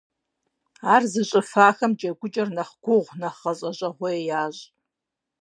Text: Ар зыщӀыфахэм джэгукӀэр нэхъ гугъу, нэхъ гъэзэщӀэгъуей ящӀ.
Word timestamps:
Ар 0.93 1.03
зыщӀыфахэм 1.11 1.91
джэгукӀэр 1.97 2.49
нэхъ 2.55 2.75
гугъу, 2.83 3.15
нэхъ 3.21 3.37
гъэзэщӀэгъуей 3.43 4.19
ящӀ. 4.41 4.61